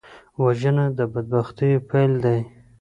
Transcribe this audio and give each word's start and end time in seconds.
وژنه 0.43 0.85
د 0.97 0.99
بدبختیو 1.13 1.85
پیل 1.89 2.11
دی 2.23 2.39